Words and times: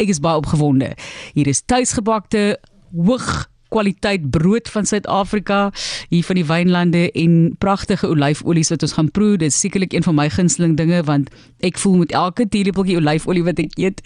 Ek 0.00 0.08
is 0.08 0.20
baie 0.24 0.40
opgewonde. 0.40 0.94
Hier 1.36 1.46
is 1.50 1.60
tuisgebakte 1.68 2.58
hoog 2.96 3.49
kwaliteit 3.70 4.30
brood 4.30 4.68
van 4.68 4.86
Suid-Afrika 4.86 5.70
hier 6.10 6.26
van 6.26 6.40
die 6.40 6.46
wynlande 6.46 7.06
en 7.12 7.56
pragtige 7.62 8.10
olyfolies 8.10 8.72
wat 8.74 8.82
ons 8.86 8.96
gaan 8.98 9.10
proe. 9.10 9.36
Dit 9.36 9.54
is 9.54 9.60
sekerlik 9.62 9.94
een 9.94 10.06
van 10.06 10.18
my 10.18 10.28
gunsteling 10.30 10.76
dinge 10.76 11.02
want 11.08 11.30
ek 11.66 11.78
voel 11.78 12.02
met 12.04 12.12
elke 12.12 12.48
teelepeltjie 12.48 12.98
olyfolie 13.00 13.44
wat 13.46 13.62
ek 13.62 13.76
eet 13.78 14.02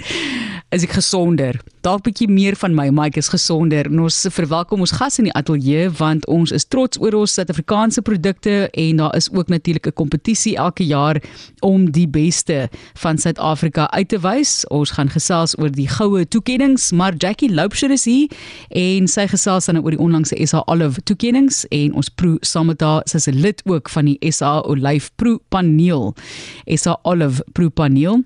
is 0.75 0.85
ek 0.87 0.97
gesonder. 0.97 1.59
Dalk 1.85 2.03
bietjie 2.07 2.27
meer 2.31 2.57
van 2.59 2.75
my, 2.75 2.89
maar 2.95 3.11
ek 3.13 3.19
is 3.21 3.29
gesonder. 3.31 3.87
En 3.91 4.01
ons 4.07 4.17
verwelkom 4.35 4.83
ons 4.83 4.95
gas 4.97 5.21
in 5.21 5.29
die 5.29 5.35
ateljee 5.37 5.91
want 5.99 6.25
ons 6.33 6.51
is 6.55 6.67
trots 6.67 6.99
oor 7.03 7.15
ons 7.21 7.35
Suid-Afrikaanse 7.37 8.03
produkte 8.07 8.55
en 8.71 9.03
daar 9.03 9.15
is 9.19 9.29
ook 9.31 9.53
natuurlik 9.53 9.87
'n 9.87 9.93
kompetisie 9.93 10.57
elke 10.57 10.85
jaar 10.85 11.21
om 11.61 11.91
die 11.91 12.09
beste 12.09 12.69
van 12.95 13.19
Suid-Afrika 13.19 13.91
uit 13.91 14.09
te 14.09 14.19
wys. 14.19 14.67
Ons 14.69 14.91
gaan 14.91 15.09
gesels 15.09 15.59
oor 15.59 15.71
die 15.71 15.89
goue 15.89 16.27
toekenninge, 16.29 16.95
maar 16.95 17.15
Jackie 17.17 17.53
Loupsher 17.53 17.91
is 17.91 18.05
hier 18.05 18.29
en 18.69 19.09
sy 19.09 19.27
gesels 19.27 19.54
dan 19.63 19.79
oor 19.79 19.91
die 19.95 20.01
onlangse 20.03 20.47
SA 20.47 20.63
Olive 20.67 21.03
toekenninge 21.07 21.69
en 21.71 21.95
ons 21.95 22.09
proe 22.09 22.39
saam 22.41 22.67
met 22.67 22.81
haar, 22.81 23.03
sy's 23.07 23.29
'n 23.29 23.39
lid 23.41 23.63
ook 23.65 23.89
van 23.89 24.05
die 24.05 24.19
SA 24.31 24.59
Olyf 24.61 25.11
Proe 25.17 25.39
Paneel. 25.49 26.15
SA 26.67 26.99
Olive 27.03 27.45
Proe 27.53 27.71
Paneel. 27.71 28.25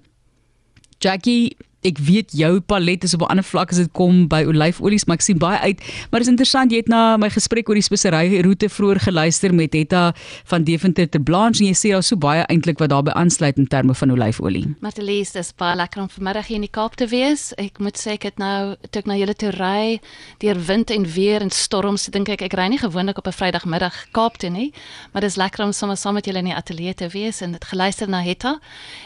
Jackie, 0.99 1.57
ek 1.87 1.99
weet 2.03 2.33
jou 2.35 2.59
palet 2.61 3.05
is 3.05 3.15
op 3.15 3.23
'n 3.23 3.31
ander 3.31 3.45
vlak 3.45 3.71
as 3.71 3.77
dit 3.77 3.93
kom 3.93 4.27
by 4.29 4.43
olyfolies, 4.45 5.07
maar 5.07 5.17
ek 5.17 5.23
sien 5.23 5.39
baie 5.39 5.59
uit. 5.59 5.79
Maar 6.11 6.21
dis 6.21 6.29
interessant, 6.29 6.71
jy 6.71 6.77
het 6.77 6.89
na 6.89 7.17
my 7.17 7.31
gesprek 7.31 7.69
oor 7.69 7.75
die 7.75 7.83
spesery 7.83 8.41
roete 8.43 8.69
vroeër 8.69 9.01
geluister 9.01 9.55
met 9.55 9.73
Hetta 9.73 10.13
van 10.45 10.65
Deventer 10.65 11.09
te 11.09 11.21
Blanche 11.21 11.63
en 11.63 11.69
jy 11.71 11.75
sê 11.75 11.93
daar 11.93 12.03
so 12.03 12.17
baie 12.17 12.43
eintlik 12.49 12.79
wat 12.79 12.91
daarbey 12.91 13.15
aansluit 13.15 13.57
in 13.59 13.67
terme 13.67 13.95
van 13.95 14.11
olyfolie. 14.11 14.75
Matelies, 14.81 15.33
dis 15.33 15.53
baie 15.57 15.77
lekker 15.77 16.03
om 16.03 16.09
vanmiddag 16.09 16.47
hier 16.47 16.57
in 16.57 16.67
die 16.67 16.71
Kaap 16.71 16.97
te 16.97 17.07
wees. 17.07 17.53
Ek 17.57 17.79
moet 17.79 17.97
sê 17.97 18.11
ek 18.19 18.23
het 18.23 18.39
nou 18.39 18.77
toe 18.91 19.01
ek 19.01 19.07
na 19.07 19.15
julle 19.15 19.35
toe 19.35 19.51
ry 19.51 20.01
deur 20.39 20.59
wind 20.67 20.91
en 20.91 21.07
weer 21.15 21.41
en 21.41 21.51
storms, 21.51 22.07
dink 22.07 22.29
ek 22.29 22.43
ek 22.43 22.55
ry 22.55 22.69
nie 22.69 22.79
gewoonlik 22.79 23.19
op 23.19 23.27
'n 23.27 23.33
Vrydagmiddag 23.33 24.11
Kaap 24.13 24.39
toe 24.39 24.51
nie, 24.51 24.73
maar 25.13 25.23
dis 25.23 25.37
lekker 25.37 25.65
om 25.65 25.73
sommer 25.73 25.97
saam 25.97 26.15
met 26.15 26.27
julle 26.27 26.39
in 26.39 26.45
die 26.45 26.55
ateljee 26.55 26.95
te 26.95 27.09
wees 27.09 27.41
en 27.41 27.53
dit 27.53 27.65
geluister 27.65 28.09
na 28.09 28.21
Hetta. 28.21 28.59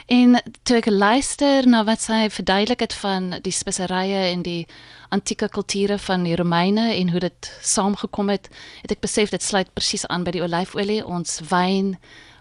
En 0.09 0.41
toe 0.63 0.77
ek 0.77 0.87
luister 0.87 1.67
na 1.69 1.85
wat 1.85 2.01
sy 2.01 2.29
verduidelik 2.31 2.62
verduidelik 2.63 2.81
het 2.81 2.95
van 2.95 3.43
die 3.43 3.53
speserye 3.53 4.31
en 4.31 4.43
die 4.43 4.67
antieke 5.11 5.49
kulture 5.49 5.99
van 5.99 6.23
die 6.23 6.37
Romeine 6.37 6.95
en 6.95 7.11
hoe 7.11 7.21
dit 7.21 7.59
saamgekom 7.61 8.29
het, 8.31 8.49
het 8.83 8.93
ek 8.93 9.01
besef 9.03 9.31
dit 9.31 9.43
sluit 9.43 9.73
presies 9.75 10.07
aan 10.07 10.23
by 10.23 10.31
die 10.31 10.43
olyfolie, 10.43 11.03
ons 11.05 11.41
wyn, 11.51 11.97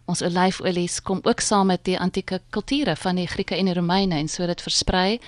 ons 0.06 0.22
olyfolies 0.22 1.00
kom 1.02 1.22
ook 1.24 1.42
saam 1.42 1.72
met 1.74 1.84
die 1.86 1.98
antieke 1.98 2.42
kulture 2.52 2.96
van 2.96 3.18
die 3.18 3.28
Grieke 3.28 3.58
en 3.58 3.66
die 3.66 3.74
Romeine 3.74 4.20
en 4.20 4.30
so 4.30 4.46
dit 4.46 4.62
versprei. 4.62 5.20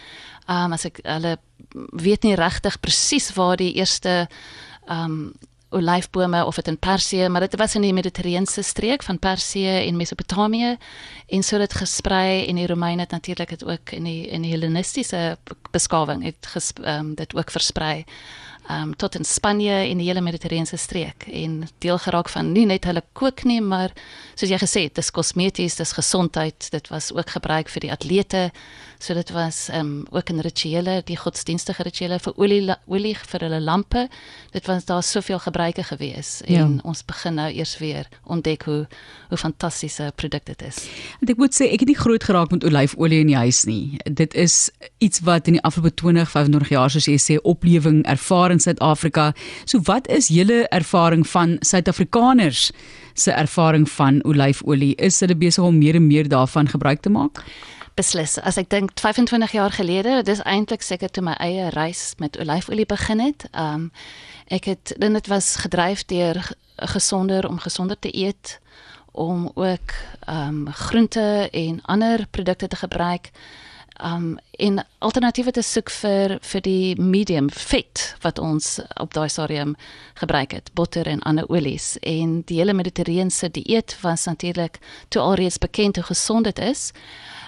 Um 0.48 0.74
as 0.74 0.86
ek 0.86 1.02
hulle 1.04 1.38
weet 1.74 2.24
nie 2.24 2.36
regtig 2.38 2.78
presies 2.80 3.32
waar 3.34 3.58
die 3.58 3.74
eerste 3.74 4.28
um 4.86 5.34
olyfbome 5.74 6.46
of 6.46 6.56
dit 6.56 6.68
in 6.68 6.78
Persië, 6.80 7.28
maar 7.28 7.42
dit 7.46 7.56
was 7.56 7.76
in 7.76 7.82
die 7.82 7.94
Mediterrane 7.94 8.46
streek 8.46 9.04
van 9.04 9.20
Persië 9.20 9.88
en 9.88 9.98
Mesopotamië 9.98 10.78
en 11.28 11.44
so 11.44 11.58
dit 11.58 11.74
gesprei 11.74 12.46
en 12.48 12.56
die 12.56 12.68
Romeine 12.68 13.02
het 13.02 13.12
natuurlik 13.12 13.50
dit 13.50 13.66
ook 13.66 13.92
in 13.92 14.04
die 14.04 14.28
in 14.28 14.42
die 14.42 14.52
Hellenistiese 14.52 15.38
beskawing 15.72 16.24
het 16.24 16.48
ges, 16.54 16.72
um, 16.86 17.16
dit 17.16 17.36
ook 17.36 17.52
versprei 17.52 18.04
um, 18.72 18.96
tot 18.96 19.16
in 19.16 19.26
Spanje 19.26 19.74
en 19.74 19.98
die 19.98 20.08
hele 20.08 20.22
Mediterrane 20.22 20.78
streek 20.78 21.28
en 21.32 21.64
deel 21.78 21.98
geraak 21.98 22.30
van 22.30 22.52
nie 22.52 22.66
net 22.66 22.86
hulle 22.88 23.04
kook 23.18 23.44
nie, 23.48 23.62
maar 23.62 23.94
soos 24.36 24.52
jy 24.52 24.60
gesê 24.62 24.86
het, 24.88 24.96
dis 24.96 25.12
kosmeties, 25.12 25.78
dis 25.80 25.96
gesondheid, 25.98 26.70
dit 26.72 26.90
was 26.94 27.12
ook 27.14 27.36
gebruik 27.36 27.72
vir 27.74 27.88
die 27.88 27.92
atlete 27.92 28.44
So 29.04 29.14
dit 29.14 29.32
was 29.36 29.68
ehm 29.70 29.80
um, 29.80 30.06
ook 30.10 30.30
in 30.30 30.40
rituele, 30.40 31.02
die 31.04 31.18
godsdienstige 31.18 31.84
rituele 31.84 32.20
vir 32.24 32.34
olie 32.40 32.76
olie 32.88 33.16
vir 33.20 33.44
hulle 33.44 33.60
lampe. 33.60 34.06
Dit 34.52 34.70
was 34.72 34.86
daar 34.86 35.04
soveel 35.04 35.40
gebruike 35.44 35.84
gewees 35.84 36.42
en 36.46 36.54
ja. 36.54 36.68
ons 36.84 37.04
begin 37.06 37.36
nou 37.36 37.50
eers 37.52 37.74
weer 37.82 38.08
ontdek 38.24 38.64
hoe 38.64 38.88
hoe 39.30 39.38
fantastiese 39.38 40.12
produk 40.16 40.46
dit 40.46 40.62
is. 40.62 40.80
En 41.20 41.28
ek 41.28 41.38
moet 41.38 41.56
sê 41.56 41.68
ek 41.74 41.84
het 41.84 41.92
nie 41.92 41.98
groot 42.00 42.24
geraak 42.24 42.56
met 42.56 42.64
olyfolie 42.64 43.20
in 43.26 43.34
die 43.34 43.42
huis 43.42 43.66
nie. 43.68 44.00
Dit 44.08 44.34
is 44.40 44.72
iets 45.04 45.20
wat 45.28 45.52
in 45.52 45.60
die 45.60 45.66
afgelope 45.68 45.96
20, 46.00 46.32
25 46.32 46.72
jaar 46.72 46.96
soos 46.96 47.12
jy 47.12 47.20
sê 47.20 47.40
oplewing 47.44 48.06
ervaar 48.08 48.56
in 48.56 48.64
Suid-Afrika. 48.64 49.34
So 49.66 49.84
wat 49.84 50.08
is 50.08 50.32
julle 50.32 50.64
ervaring 50.72 51.28
van 51.28 51.58
Suid-Afrikaners 51.60 52.72
se 53.14 53.36
ervaring 53.36 53.84
van 54.00 54.24
olyfolie? 54.24 54.96
Is 54.96 55.20
hulle 55.20 55.36
besig 55.36 55.64
om 55.64 55.78
meer 55.78 56.00
en 56.00 56.08
meer 56.08 56.32
daarvan 56.32 56.72
gebruik 56.72 57.04
te 57.04 57.12
maak? 57.12 57.44
Beslis. 57.96 58.38
As 58.42 58.58
ek 58.58 58.70
dink 58.70 58.94
25 59.00 59.52
jaar 59.52 59.72
gelede, 59.72 60.22
dis 60.26 60.42
eintlik 60.44 60.82
seker 60.82 61.12
toe 61.12 61.24
my 61.24 61.36
eie 61.44 61.70
reis 61.76 62.14
met 62.22 62.38
olyfolie 62.42 62.88
begin 62.90 63.22
het. 63.24 63.48
Um 63.54 63.92
ek 64.54 64.68
het 64.70 64.94
dit 65.00 65.28
was 65.32 65.56
gedryf 65.64 66.06
deur 66.06 66.42
gesonder 66.94 67.48
om 67.48 67.60
gesonder 67.60 68.00
te 68.00 68.12
eet 68.12 68.60
om 69.12 69.52
ook 69.54 69.94
um 70.30 70.68
groente 70.74 71.50
en 71.52 71.82
ander 71.82 72.28
produkte 72.32 72.68
te 72.68 72.76
gebruik 72.76 73.32
um 74.04 74.38
in 74.52 74.84
alternatiewe 75.00 75.52
te 75.52 75.62
soek 75.62 75.90
vir 75.90 76.38
vir 76.42 76.62
die 76.66 76.96
medium 77.02 77.50
vet 77.50 78.16
wat 78.22 78.40
ons 78.40 78.80
op 79.02 79.14
daai 79.14 79.30
stadium 79.30 79.76
gebruik 80.18 80.52
het 80.58 80.72
botter 80.74 81.08
en 81.08 81.22
ander 81.22 81.50
olies 81.50 81.98
en 82.02 82.42
die 82.50 82.58
hele 82.58 82.74
mediterrane 82.74 83.50
dieet 83.52 83.98
was 84.02 84.26
natuurlik 84.26 84.80
toe 85.10 85.22
alreeds 85.22 85.58
bekend 85.58 85.96
hoe 85.96 86.06
gesond 86.10 86.50
dit 86.50 86.60
is 86.60 86.92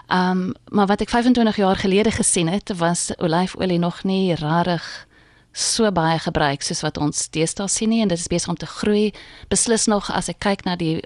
Um 0.07 0.53
maar 0.69 0.87
wat 0.87 1.01
ek 1.01 1.09
25 1.09 1.55
jaar 1.55 1.75
gelede 1.75 2.11
gesien 2.11 2.47
het, 2.47 2.71
was 2.77 3.11
olyfolie 3.17 3.79
nog 3.79 4.03
nie 4.03 4.35
rarig 4.35 5.07
so 5.51 5.91
baie 5.91 6.19
gebruik 6.19 6.61
soos 6.61 6.81
wat 6.81 6.97
ons 6.97 7.29
deesdae 7.29 7.67
sien 7.67 7.89
nie. 7.89 8.01
En 8.01 8.07
dit 8.07 8.19
is 8.19 8.27
besig 8.27 8.49
om 8.49 8.57
te 8.57 8.65
groei. 8.65 9.13
Beslis 9.47 9.85
nog 9.85 10.11
as 10.11 10.29
ek 10.29 10.39
kyk 10.39 10.65
na 10.65 10.75
die 10.75 11.03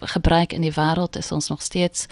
gebruik 0.00 0.52
in 0.52 0.64
die 0.64 0.74
wêreld 0.74 1.16
is 1.16 1.32
ons 1.32 1.48
nog 1.48 1.62
steeds 1.62 2.06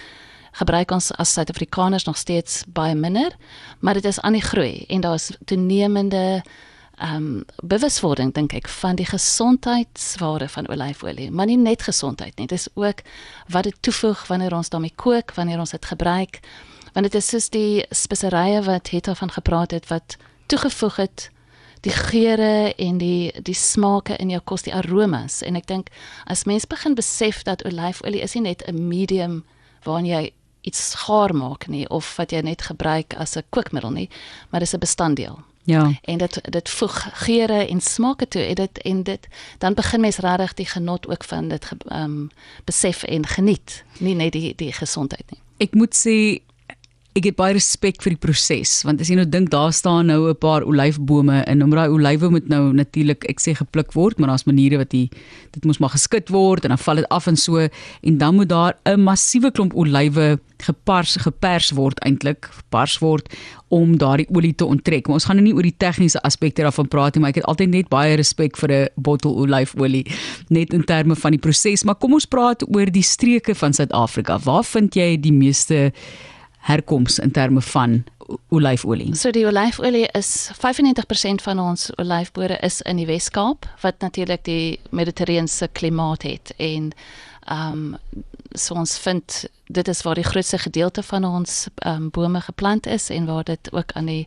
gebruik 0.58 0.90
ons 0.90 1.12
as 1.12 1.32
Suid-Afrikaners 1.32 2.04
nog 2.04 2.16
steeds 2.16 2.64
baie 2.66 2.94
minder, 2.94 3.36
maar 3.78 3.94
dit 3.94 4.04
is 4.04 4.20
aan 4.20 4.32
die 4.32 4.42
groei. 4.42 4.84
En 4.88 5.00
daar's 5.00 5.30
toenemende 5.44 6.42
ehm 6.42 6.66
um, 7.02 7.44
bewuswording 7.62 8.32
dink 8.34 8.52
ek 8.52 8.68
van 8.68 8.96
die 8.96 9.06
gesondheidswaarde 9.06 10.48
van 10.48 10.68
olyfolie, 10.68 11.30
maar 11.30 11.46
nie 11.46 11.56
net 11.56 11.82
gesondheid 11.82 12.36
nie. 12.36 12.46
Dit 12.46 12.58
is 12.58 12.68
ook 12.74 13.02
wat 13.48 13.64
dit 13.64 13.76
toevoeg 13.80 14.26
wanneer 14.26 14.54
ons 14.54 14.68
daarmee 14.68 14.94
kook, 14.94 15.34
wanneer 15.34 15.58
ons 15.58 15.70
dit 15.70 15.84
gebruik. 15.84 16.40
Want 16.92 17.06
dit 17.06 17.14
is 17.14 17.28
soos 17.28 17.48
die 17.50 17.84
speserye 17.90 18.62
wat 18.62 18.90
Hetta 18.90 19.14
van 19.14 19.30
gepraat 19.30 19.70
het 19.70 19.88
wat 19.88 20.16
toegevoeg 20.46 20.96
het 20.96 21.30
die 21.80 21.94
geure 21.94 22.74
en 22.74 22.98
die 22.98 23.32
die 23.42 23.54
smake 23.54 24.16
in 24.18 24.30
jou 24.30 24.40
kos, 24.44 24.64
die 24.66 24.74
aromas 24.74 25.42
en 25.46 25.56
ek 25.56 25.68
dink 25.70 25.92
as 26.26 26.44
mens 26.44 26.66
begin 26.66 26.96
besef 26.98 27.44
dat 27.46 27.62
olyfolie 27.68 28.22
is 28.24 28.34
nie 28.34 28.48
net 28.50 28.64
'n 28.66 28.88
medium 28.88 29.44
waarin 29.84 30.06
jy 30.06 30.32
iets 30.62 30.94
gaar 31.06 31.34
maak 31.34 31.68
nie 31.68 31.86
of 31.88 32.16
wat 32.16 32.32
jy 32.32 32.40
net 32.42 32.62
gebruik 32.62 33.14
as 33.14 33.36
'n 33.36 33.44
kookmiddel 33.50 33.90
nie, 33.90 34.08
maar 34.50 34.60
dis 34.60 34.74
'n 34.74 34.80
bestanddeel. 34.80 35.38
Ja. 35.68 35.92
En 36.02 36.18
dit 36.18 36.40
dit 36.42 36.68
voeg 36.68 37.06
geure 37.12 37.66
en 37.66 37.80
smake 37.80 38.28
toe 38.28 38.42
en 38.42 38.54
dit 38.54 38.78
en 38.78 39.02
dit 39.02 39.28
dan 39.58 39.74
begin 39.74 40.00
mens 40.00 40.16
regtig 40.16 40.54
die 40.54 40.66
genot 40.66 41.08
ook 41.08 41.24
van 41.24 41.48
dit 41.48 41.72
ehm 41.86 42.02
um, 42.02 42.30
besef 42.64 43.02
en 43.02 43.26
geniet, 43.26 43.84
nie 43.98 44.14
net 44.14 44.32
die 44.32 44.54
die 44.56 44.72
gesondheid 44.72 45.24
nie. 45.30 45.40
Ek 45.56 45.74
moet 45.74 45.96
sê 45.96 46.40
ek 47.16 47.30
het 47.30 47.36
baie 47.38 47.54
respek 47.56 48.02
vir 48.02 48.14
die 48.14 48.20
proses 48.20 48.82
want 48.86 49.00
as 49.00 49.08
jy 49.10 49.16
nou 49.18 49.26
dink 49.26 49.50
daar 49.50 49.72
staan 49.72 50.06
nou 50.06 50.28
'n 50.30 50.36
paar 50.36 50.62
olyfbome 50.62 51.42
en 51.46 51.62
om 51.62 51.70
daai 51.70 51.88
olywe 51.88 52.30
moet 52.30 52.48
nou 52.48 52.72
natuurlik 52.72 53.24
ek 53.28 53.40
sê 53.40 53.54
gepluk 53.56 53.92
word 53.94 54.18
maar 54.18 54.28
daar's 54.28 54.46
maniere 54.46 54.78
wat 54.78 54.92
jy 54.92 55.08
dit 55.52 55.64
moet 55.64 55.80
maar 55.80 55.96
geskit 55.96 56.28
word 56.28 56.64
en 56.64 56.70
dan 56.70 56.78
val 56.78 56.96
dit 56.96 57.08
af 57.10 57.26
en 57.26 57.36
so 57.36 57.56
en 57.58 58.18
dan 58.18 58.34
moet 58.34 58.48
daar 58.48 58.74
'n 58.84 59.00
massiewe 59.00 59.50
klomp 59.50 59.74
olywe 59.74 60.38
gepars 60.58 61.16
gepers 61.16 61.70
word 61.70 61.98
eintlik 62.04 62.50
pars 62.70 62.98
word 62.98 63.28
om 63.68 63.96
daardie 64.00 64.26
olie 64.34 64.54
te 64.54 64.64
onttrek. 64.64 65.06
Maar 65.06 65.18
ons 65.20 65.26
gaan 65.28 65.36
nou 65.36 65.44
nie 65.44 65.54
oor 65.54 65.66
die 65.66 65.76
tegniese 65.76 66.22
aspekte 66.26 66.64
daarvan 66.64 66.88
praat 66.88 67.14
nie, 67.14 67.22
maar 67.22 67.34
ek 67.34 67.42
het 67.42 67.48
altyd 67.52 67.70
net 67.70 67.90
baie 67.92 68.16
respek 68.16 68.56
vir 68.56 68.72
'n 68.72 68.88
bottel 68.96 69.34
olyfolie 69.34 70.06
net 70.48 70.72
in 70.72 70.84
terme 70.84 71.14
van 71.16 71.30
die 71.30 71.40
proses. 71.40 71.84
Maar 71.84 71.94
kom 71.94 72.12
ons 72.12 72.26
praat 72.26 72.64
oor 72.74 72.86
die 72.86 73.02
streke 73.02 73.54
van 73.54 73.72
Suid-Afrika. 73.72 74.38
Waar 74.38 74.64
vind 74.64 74.94
jy 74.94 75.20
die 75.20 75.32
meeste 75.32 75.92
herkoms 76.58 77.18
in 77.18 77.30
terme 77.30 77.60
van 77.60 78.04
olyfolie. 78.48 79.14
So 79.16 79.30
die 79.30 79.46
olyfolie 79.46 80.06
is 80.12 80.50
95% 80.52 81.42
van 81.42 81.58
ons 81.58 81.88
olyfbore 81.96 82.58
is 82.62 82.80
in 82.80 83.00
die 83.00 83.06
Wes-Kaap 83.08 83.68
wat 83.80 84.00
natuurlik 84.04 84.44
die 84.44 84.78
mediterrane 84.90 85.68
klimaat 85.72 86.22
het 86.22 86.52
en 86.56 86.92
ehm 87.48 87.72
um, 87.72 87.96
so 88.52 88.74
ons 88.74 88.98
vind 88.98 89.44
dit 89.66 89.88
is 89.88 90.02
waar 90.02 90.14
die 90.14 90.24
grootste 90.24 90.58
gedeelte 90.58 91.02
van 91.02 91.24
ons 91.24 91.68
ehm 91.74 92.02
um, 92.02 92.10
bome 92.10 92.40
geplant 92.40 92.86
is 92.86 93.10
en 93.10 93.26
waar 93.26 93.44
dit 93.44 93.72
ook 93.72 93.92
aan 93.92 94.06
die 94.06 94.26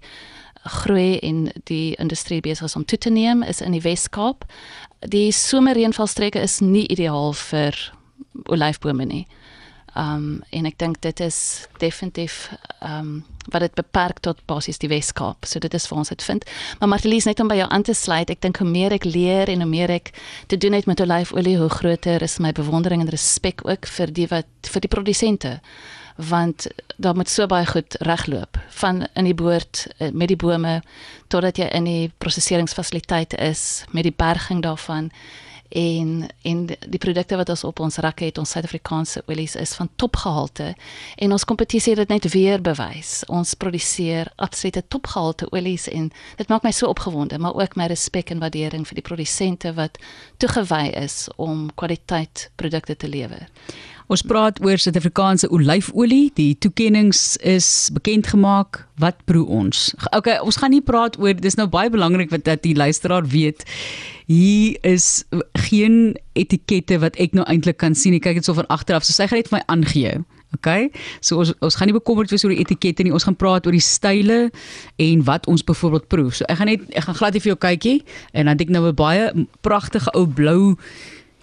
groei 0.63 1.17
en 1.19 1.49
die 1.63 1.95
industrie 1.95 2.41
besig 2.41 2.65
is 2.65 2.75
om 2.75 2.85
toe 2.85 2.97
te 2.97 3.09
neem 3.09 3.43
is 3.43 3.61
in 3.61 3.71
die 3.71 3.81
Wes-Kaap. 3.81 4.45
Die 4.99 5.31
somerreënvalstreke 5.31 6.39
is 6.39 6.59
nie 6.59 6.87
ideaal 6.87 7.33
vir 7.33 7.93
olyfbome 8.45 9.05
nie 9.05 9.27
Um 9.95 10.41
en 10.49 10.65
ek 10.65 10.77
dink 10.79 11.01
dit 11.03 11.19
is 11.19 11.67
definitief 11.79 12.47
um 12.79 13.25
wat 13.51 13.65
dit 13.65 13.73
beperk 13.75 14.19
tot 14.23 14.39
basies 14.45 14.79
die 14.79 14.87
Weskaap. 14.91 15.45
So 15.49 15.59
dit 15.59 15.73
is 15.73 15.87
vir 15.89 15.97
ons 15.97 16.11
dit 16.13 16.23
vind. 16.23 16.45
Maar 16.79 16.91
Martelies 16.93 17.25
net 17.25 17.39
om 17.41 17.49
by 17.49 17.57
jou 17.59 17.69
aan 17.69 17.83
te 17.83 17.95
sluit, 17.97 18.29
ek 18.29 18.41
dink 18.41 18.61
hoe 18.61 18.69
meer 18.69 18.93
ek 18.95 19.07
leer 19.09 19.49
en 19.49 19.65
hoe 19.65 19.69
meer 19.69 19.91
ek 19.97 20.13
te 20.47 20.57
doen 20.57 20.77
het 20.77 20.87
met 20.87 21.01
olyfolie, 21.01 21.57
hoe 21.57 21.69
groter 21.69 22.21
is 22.21 22.39
my 22.39 22.53
bewondering 22.55 23.01
en 23.01 23.11
respek 23.11 23.65
ook 23.67 23.89
vir 23.97 24.13
die 24.13 24.29
wat 24.31 24.71
vir 24.71 24.85
die 24.85 24.93
produsente 24.93 25.57
want 26.15 26.67
daar 26.97 27.15
moet 27.15 27.29
so 27.29 27.45
baie 27.45 27.65
goed 27.65 27.95
regloop 27.99 28.57
van 28.69 29.07
in 29.13 29.25
die 29.25 29.35
boord 29.35 29.87
eh, 29.97 30.11
met 30.11 30.27
die 30.27 30.37
bome 30.37 30.81
totdat 31.27 31.57
jy 31.57 31.69
in 31.71 31.87
die 31.87 32.11
prosesseringsfasiliteite 32.17 33.37
is 33.37 33.83
met 33.91 34.03
die 34.03 34.15
berging 34.15 34.61
daarvan 34.61 35.11
en 35.71 36.27
en 36.41 36.65
die 36.67 36.99
produkte 36.99 37.37
wat 37.39 37.49
ons 37.49 37.63
op 37.63 37.79
ons 37.79 37.97
rakke 38.03 38.25
het, 38.27 38.37
ons 38.37 38.49
Suid-Afrikaanse 38.55 39.23
olies 39.27 39.55
is 39.55 39.73
van 39.77 39.89
topgehalte 39.95 40.71
en 41.15 41.31
ons 41.31 41.45
kompetisie 41.45 41.93
het 41.93 42.01
dit 42.03 42.13
net 42.15 42.27
weer 42.33 42.61
bewys. 42.61 43.21
Ons 43.27 43.53
produseer 43.53 44.31
absolute 44.35 44.83
topgehalte 44.87 45.47
olies 45.51 45.87
en 45.91 46.09
dit 46.37 46.51
maak 46.51 46.63
my 46.63 46.73
so 46.75 46.89
opgewonde, 46.91 47.39
maar 47.39 47.55
ook 47.55 47.77
my 47.79 47.87
respek 47.91 48.33
en 48.33 48.43
waardering 48.43 48.87
vir 48.87 48.99
die 48.99 49.07
produsente 49.07 49.73
wat 49.77 49.99
toegewy 50.37 50.91
is 51.03 51.27
om 51.37 51.69
kwaliteit 51.75 52.49
produkte 52.55 52.95
te 52.95 53.09
lewer. 53.09 53.47
Ons 54.11 54.25
praat 54.27 54.57
oor 54.59 54.75
Suid-Afrikaanse 54.81 55.47
olyfolie. 55.55 56.33
Die 56.35 56.51
toekenninge 56.59 57.15
is 57.47 57.87
bekend 57.95 58.27
gemaak. 58.27 58.81
Wat 58.99 59.21
proe 59.29 59.45
ons? 59.47 59.93
Okay, 60.11 60.35
ons 60.43 60.59
gaan 60.59 60.73
nie 60.75 60.83
praat 60.83 61.15
oor 61.21 61.37
dis 61.37 61.55
nou 61.55 61.69
baie 61.71 61.89
belangrik 61.93 62.33
wat 62.33 62.43
dat 62.43 62.65
die 62.65 62.75
luisteraar 62.75 63.23
weet. 63.31 63.63
Hier 64.31 64.77
is 64.87 65.23
geen 65.67 66.15
etikette 66.39 67.01
wat 67.03 67.17
ek 67.19 67.33
nou 67.35 67.43
eintlik 67.51 67.81
kan 67.81 67.95
sien. 67.97 68.15
Ek 68.15 68.23
kyk 68.23 68.39
dit 68.39 68.47
so 68.47 68.55
van 68.55 68.69
agter 68.71 68.95
af. 68.95 69.03
So 69.03 69.15
sy 69.15 69.27
gaan 69.27 69.41
net 69.41 69.51
vir 69.51 69.59
my 69.59 69.63
aangee. 69.73 70.13
Okay. 70.55 70.89
So 71.23 71.39
ons 71.41 71.51
ons 71.63 71.77
gaan 71.79 71.89
nie 71.91 71.95
bekommerd 71.95 72.31
wees 72.31 72.43
oor 72.47 72.53
die 72.53 72.61
etikette 72.63 73.03
nie. 73.03 73.13
Ons 73.15 73.27
gaan 73.27 73.35
praat 73.39 73.67
oor 73.67 73.75
die 73.75 73.83
style 73.83 74.39
en 75.03 75.23
wat 75.27 75.47
ons 75.51 75.63
byvoorbeeld 75.67 76.07
proe. 76.11 76.31
So 76.35 76.47
ek 76.51 76.61
gaan 76.61 76.71
net 76.71 76.85
ek 76.95 77.07
gaan 77.07 77.19
glad 77.19 77.35
nie 77.35 77.43
vir 77.43 77.53
jou 77.53 77.59
kykie 77.67 77.97
en 78.31 78.47
dan 78.47 78.55
het 78.55 78.67
ek 78.67 78.75
nou 78.75 78.85
'n 78.87 78.95
baie 78.95 79.25
pragtige 79.67 80.11
ou 80.15 80.27
blou 80.27 80.77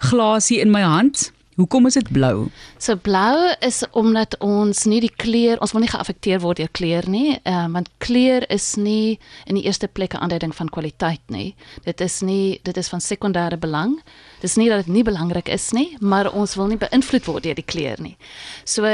glasie 0.09 0.61
in 0.61 0.71
my 0.71 0.81
hand. 0.81 1.29
Hoekom 1.59 1.89
is 1.89 1.97
dit 1.97 2.07
blou? 2.15 2.47
So 2.79 2.95
blou 2.95 3.49
is 3.59 3.81
omdat 3.91 4.37
ons 4.39 4.85
nie 4.87 5.01
die 5.03 5.11
kleur, 5.11 5.59
ons 5.59 5.73
wil 5.75 5.83
nie 5.83 5.91
geaffekteer 5.91 6.39
word 6.39 6.61
deur 6.61 6.69
kleur 6.71 7.07
nie, 7.11 7.33
uh, 7.43 7.65
want 7.73 7.89
kleur 7.99 8.45
is 8.47 8.77
nie 8.79 9.17
in 9.43 9.59
die 9.59 9.65
eerste 9.67 9.89
plek 9.91 10.15
'n 10.15 10.23
aanduiding 10.23 10.55
van 10.55 10.69
kwaliteit 10.69 11.19
nie. 11.27 11.55
Dit 11.83 11.99
is 12.01 12.21
nie 12.21 12.59
dit 12.63 12.77
is 12.77 12.87
van 12.87 13.01
sekondêre 13.01 13.59
belang. 13.59 13.99
Dis 14.39 14.55
nie 14.55 14.69
dat 14.69 14.85
dit 14.85 14.93
nie 14.93 15.03
belangrik 15.03 15.49
is 15.49 15.71
nie, 15.71 15.97
maar 15.99 16.31
ons 16.31 16.55
wil 16.55 16.67
nie 16.67 16.77
beïnvloed 16.77 17.25
word 17.25 17.43
deur 17.43 17.55
die 17.55 17.71
kleur 17.73 18.01
nie. 18.01 18.17
So 18.63 18.87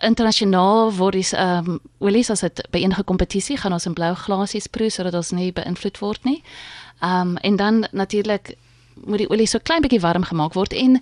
internasionaal 0.00 0.92
word 0.96 1.12
dis 1.12 1.32
ehm 1.32 1.68
um, 1.68 1.80
olies 1.98 2.30
as 2.30 2.40
dit 2.40 2.62
by 2.70 2.78
enige 2.78 3.04
kompetisie 3.04 3.56
gaan 3.56 3.72
ons 3.72 3.86
in 3.86 3.92
blou 3.92 4.14
glasies 4.14 4.66
proe 4.66 4.90
sodat 4.90 5.14
ons 5.14 5.30
nie 5.32 5.52
beïnvloed 5.52 5.98
word 5.98 6.24
nie. 6.24 6.42
Ehm 7.02 7.20
um, 7.20 7.36
en 7.36 7.56
dan 7.56 7.86
natuurlik 7.92 8.56
moet 9.06 9.22
die 9.22 9.28
olie 9.30 9.46
so 9.46 9.60
klein 9.62 9.82
bietjie 9.84 10.00
warm 10.02 10.24
gemaak 10.26 10.56
word 10.58 10.72
en 10.72 10.98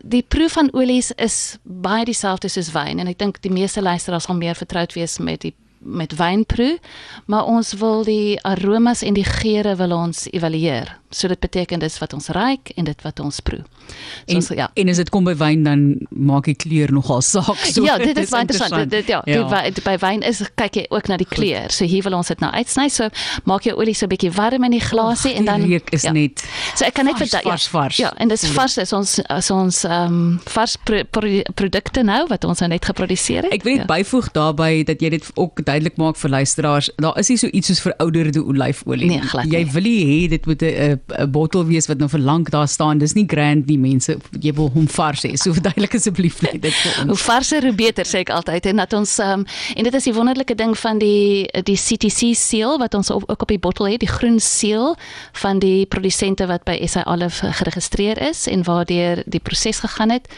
die 0.00 0.22
proe 0.22 0.48
van 0.48 0.70
olies 0.72 1.10
is 1.16 1.58
baie 1.62 2.04
dieselfde 2.04 2.48
soos 2.48 2.72
wyn 2.74 3.02
en 3.02 3.10
ek 3.10 3.18
dink 3.18 3.42
die 3.44 3.52
meeste 3.52 3.82
luisteraars 3.82 4.28
sal 4.28 4.38
meer 4.38 4.58
vertroud 4.58 4.94
wees 4.96 5.18
met 5.18 5.44
die 5.44 5.54
met 5.84 6.16
wynproe, 6.16 6.78
maar 7.26 7.44
ons 7.44 7.72
wil 7.72 8.04
die 8.04 8.40
aromas 8.46 9.02
en 9.02 9.14
die 9.14 9.26
geure 9.26 9.76
wil 9.76 9.92
ons 9.96 10.26
evalueer. 10.30 10.98
So 11.12 11.28
dit 11.28 11.40
beteken 11.40 11.80
dis 11.82 11.98
wat 12.00 12.12
ons 12.16 12.28
ruik 12.32 12.72
en 12.76 12.84
dit 12.88 13.02
wat 13.04 13.20
ons 13.20 13.40
proe. 13.44 13.60
So 13.60 14.32
en, 14.32 14.36
ons, 14.36 14.48
ja. 14.56 14.68
En 14.74 14.88
as 14.88 15.00
dit 15.02 15.10
kom 15.12 15.26
by 15.28 15.34
wyn 15.36 15.64
dan 15.66 15.82
maak 16.08 16.48
die 16.48 16.56
kleur 16.56 16.92
nogal 16.94 17.20
saak. 17.26 17.60
So 17.72 17.84
ja, 17.84 17.98
dit 18.00 18.16
is 18.16 18.30
baie 18.32 18.46
interessant. 18.46 18.88
Dit, 18.88 18.90
dit 19.02 19.12
ja, 19.12 19.20
ja. 19.28 19.42
Die, 19.44 19.74
die, 19.76 19.84
by 19.84 19.96
wyn 20.00 20.24
is 20.26 20.40
kyk 20.58 20.78
jy 20.80 20.86
ook 20.94 21.10
na 21.12 21.18
die 21.20 21.28
kleur. 21.28 21.72
So 21.74 21.88
hier 21.88 22.06
wil 22.06 22.16
ons 22.16 22.32
dit 22.32 22.40
nou 22.42 22.50
uitsny. 22.52 22.88
So 22.92 23.10
maak 23.48 23.66
jy 23.68 23.74
olie 23.76 23.94
so 23.96 24.06
'n 24.06 24.12
bietjie 24.14 24.32
warm 24.36 24.64
in 24.68 24.76
die 24.76 24.82
glasie 24.82 25.34
en 25.36 25.48
dan 25.50 25.66
reuk 25.68 25.92
is 25.92 26.06
ja. 26.08 26.14
net. 26.16 26.44
So 26.74 26.86
ek 26.88 26.96
kan 26.96 27.08
net 27.08 27.20
ja, 27.20 27.42
vars, 27.44 27.68
vars. 27.68 28.00
Ja, 28.00 28.12
en 28.16 28.32
dis 28.32 28.46
vars 28.56 28.78
is 28.78 28.92
ons 28.92 29.18
is 29.20 29.50
ons 29.50 29.84
ehm 29.84 30.16
um, 30.16 30.40
vars 30.54 30.76
pro, 30.76 31.04
pro, 31.04 31.42
produkte 31.54 32.02
nou 32.02 32.24
wat 32.28 32.44
ons 32.44 32.64
nou 32.64 32.70
net 32.72 32.84
geproduseer 32.84 33.44
het. 33.44 33.52
Ek 33.52 33.66
wil 33.66 33.76
net 33.76 33.86
ja. 33.86 33.90
byvoeg 33.90 34.32
daarbey 34.32 34.84
dat 34.88 35.00
jy 35.00 35.12
dit 35.18 35.30
ook 35.34 35.64
duidelik 35.72 35.98
maak 36.00 36.18
vir 36.20 36.32
luisteraars. 36.36 36.90
Daar 37.02 37.18
is 37.20 37.30
nie 37.32 37.38
so 37.40 37.50
iets 37.52 37.70
soos 37.70 37.82
verouderde 37.84 38.42
olyfolie 38.44 39.08
nie. 39.08 39.20
Nee, 39.22 39.48
jy 39.52 39.62
wil 39.74 39.86
nie 39.86 40.04
hê 40.08 40.18
dit 40.32 40.46
moet 40.46 40.62
'n 40.62 41.00
'n 41.24 41.30
bottel 41.32 41.64
wees 41.66 41.88
wat 41.88 41.98
nou 41.98 42.08
vir 42.08 42.20
lank 42.20 42.50
daar 42.50 42.68
staan. 42.68 42.98
Dis 42.98 43.14
nie 43.14 43.26
grand 43.26 43.66
nie, 43.66 43.78
mense. 43.78 44.16
Jy 44.40 44.52
wil 44.52 44.70
hom 44.74 44.86
vars 44.88 45.24
hê. 45.24 45.34
So 45.36 45.52
verduidelik 45.58 45.94
asseblief 45.94 46.42
net 46.42 46.62
dit 46.62 46.74
vir 46.74 46.92
ons. 47.00 47.08
Hoe 47.08 47.16
varser 47.16 47.62
hoe 47.62 47.74
beter 47.74 48.04
sê 48.04 48.22
ek 48.24 48.30
altyd 48.30 48.66
en 48.66 48.76
dat 48.76 48.92
ons 48.92 49.18
um, 49.18 49.44
en 49.76 49.84
dit 49.84 49.94
is 49.94 50.04
die 50.04 50.14
wonderlike 50.14 50.54
ding 50.54 50.76
van 50.78 50.98
die 50.98 51.48
die 51.64 51.76
CTC 51.76 52.34
seal 52.36 52.78
wat 52.78 52.94
ons 52.94 53.10
op, 53.10 53.24
ook 53.28 53.42
op 53.42 53.48
die 53.48 53.58
bottel 53.58 53.86
het, 53.86 54.00
die 54.00 54.14
groen 54.18 54.40
seal 54.40 54.96
van 55.32 55.58
die 55.58 55.86
produsente 55.86 56.46
wat 56.46 56.64
by 56.64 56.78
SA 56.86 57.04
Olive 57.06 57.52
geregistreer 57.52 58.18
is 58.18 58.46
en 58.46 58.64
waardeur 58.64 59.22
die 59.26 59.40
proses 59.40 59.80
gegaan 59.80 60.10
het 60.10 60.28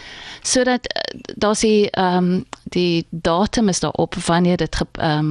sodat 0.44 0.86
uh, 0.86 1.20
daar's 1.36 1.64
die 1.64 1.90
ehm 1.90 2.16
um, 2.16 2.44
die 2.74 3.06
datum 3.10 3.68
is 3.68 3.80
daarop 3.80 4.14
wanneer 4.26 4.56
dit 4.56 4.76
ehm 4.92 5.18
um, 5.18 5.23